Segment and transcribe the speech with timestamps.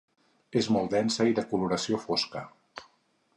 [0.61, 2.43] És molt densa i de coloració fosca.